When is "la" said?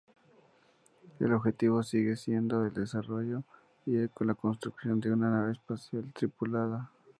4.25-4.33